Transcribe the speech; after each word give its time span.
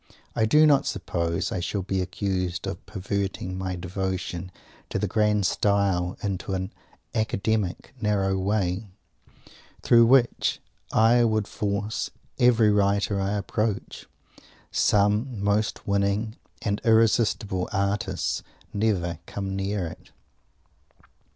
I 0.35 0.47
do 0.47 0.65
not 0.65 0.87
suppose 0.87 1.51
I 1.51 1.59
shall 1.59 1.83
be 1.83 2.01
accused 2.01 2.65
of 2.65 2.83
perverting 2.87 3.55
my 3.55 3.75
devotion 3.75 4.51
to 4.89 4.97
the 4.97 5.07
"grand 5.07 5.45
style" 5.45 6.17
into 6.23 6.55
an 6.55 6.71
academic 7.13 7.93
"narrow 8.01 8.35
way," 8.35 8.87
through 9.83 10.07
which 10.07 10.59
I 10.91 11.23
would 11.23 11.47
force 11.47 12.09
every 12.39 12.71
writer 12.71 13.19
I 13.21 13.33
approach. 13.33 14.07
Some 14.71 15.39
most 15.43 15.87
winning 15.87 16.35
and 16.63 16.81
irresistible 16.83 17.69
artists 17.71 18.41
never 18.73 19.19
come 19.27 19.55
near 19.55 19.85
it. 19.85 20.09